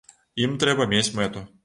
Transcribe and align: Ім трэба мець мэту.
Ім 0.45 0.55
трэба 0.63 0.89
мець 0.95 1.07
мэту. 1.21 1.45